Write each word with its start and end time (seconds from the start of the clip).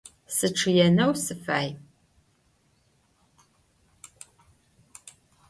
Sıççıêneu 0.35 1.11
sıfay. 1.23 1.67